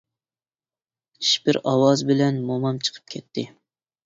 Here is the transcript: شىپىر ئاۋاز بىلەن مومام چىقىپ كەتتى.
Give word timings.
شىپىر 1.31 1.59
ئاۋاز 1.73 2.03
بىلەن 2.09 2.41
مومام 2.49 2.81
چىقىپ 2.89 3.15
كەتتى. 3.17 3.47